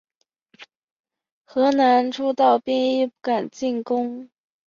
[1.45, 4.31] 河南诸道兵亦不敢进攻。